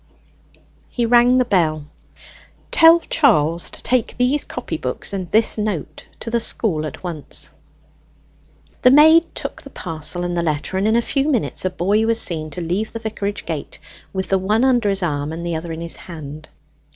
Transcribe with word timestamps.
He 0.89 1.05
rang 1.05 1.37
the 1.37 1.45
bell. 1.45 1.85
"Tell 2.71 3.01
Charles 3.01 3.69
to 3.69 3.83
take 3.83 4.17
these 4.17 4.43
copybooks 4.43 5.13
and 5.13 5.29
this 5.29 5.59
note 5.59 6.07
to 6.21 6.31
the 6.31 6.39
school 6.39 6.87
at 6.87 7.03
once." 7.03 7.51
The 8.81 8.89
maid 8.89 9.27
took 9.35 9.61
the 9.61 9.69
parcel 9.69 10.23
and 10.23 10.35
the 10.35 10.41
letter, 10.41 10.75
and 10.75 10.87
in 10.87 10.95
a 10.95 11.03
few 11.03 11.29
minutes 11.29 11.65
a 11.65 11.69
boy 11.69 12.07
was 12.07 12.19
seen 12.19 12.49
to 12.49 12.61
leave 12.61 12.91
the 12.93 12.97
vicarage 12.99 13.45
gate, 13.45 13.77
with 14.11 14.29
the 14.29 14.39
one 14.39 14.63
under 14.63 14.89
his 14.89 15.03
arm, 15.03 15.31
and 15.31 15.45
the 15.45 15.55
other 15.55 15.71
in 15.71 15.81
his 15.81 15.97
hand. 15.97 16.49